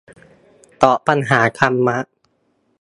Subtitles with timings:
[0.83, 1.97] ตอบปัญหาธรรมะ